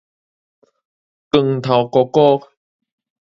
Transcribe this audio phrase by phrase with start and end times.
[1.29, 2.51] 光頭哥哥